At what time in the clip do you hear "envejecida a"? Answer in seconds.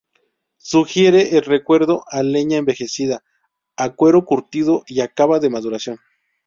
2.57-3.91